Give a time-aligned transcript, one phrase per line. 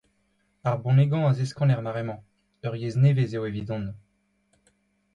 [0.69, 2.21] Ar bonegañ a zeskan er mare-mañ:
[2.67, 3.85] ur yezh nevez eo evidon.